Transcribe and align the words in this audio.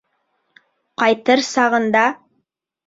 Ҡайтыр 1.03 1.47
сағында: 1.51 2.05